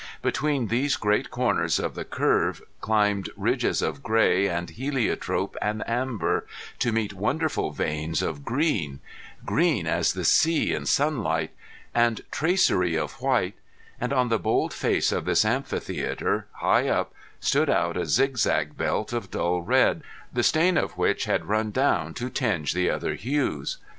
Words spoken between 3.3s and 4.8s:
ridges of gray and